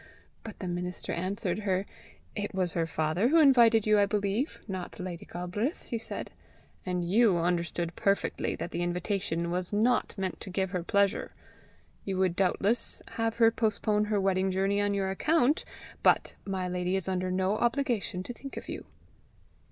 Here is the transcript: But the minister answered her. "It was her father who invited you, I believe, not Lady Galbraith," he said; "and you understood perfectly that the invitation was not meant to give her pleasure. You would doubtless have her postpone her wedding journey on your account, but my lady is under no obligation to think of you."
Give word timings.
But 0.43 0.57
the 0.57 0.67
minister 0.67 1.11
answered 1.13 1.59
her. 1.59 1.85
"It 2.35 2.55
was 2.55 2.73
her 2.73 2.87
father 2.87 3.27
who 3.27 3.37
invited 3.39 3.85
you, 3.85 3.99
I 3.99 4.07
believe, 4.07 4.59
not 4.67 4.99
Lady 4.99 5.27
Galbraith," 5.31 5.83
he 5.83 5.99
said; 5.99 6.31
"and 6.83 7.07
you 7.07 7.37
understood 7.37 7.95
perfectly 7.95 8.55
that 8.55 8.71
the 8.71 8.81
invitation 8.81 9.51
was 9.51 9.71
not 9.71 10.17
meant 10.17 10.39
to 10.39 10.49
give 10.49 10.71
her 10.71 10.81
pleasure. 10.81 11.33
You 12.03 12.17
would 12.17 12.35
doubtless 12.35 13.03
have 13.09 13.35
her 13.35 13.51
postpone 13.51 14.05
her 14.05 14.19
wedding 14.19 14.49
journey 14.49 14.81
on 14.81 14.95
your 14.95 15.11
account, 15.11 15.65
but 16.01 16.35
my 16.47 16.67
lady 16.67 16.95
is 16.95 17.07
under 17.07 17.29
no 17.29 17.57
obligation 17.57 18.23
to 18.23 18.33
think 18.33 18.57
of 18.57 18.67
you." 18.67 18.85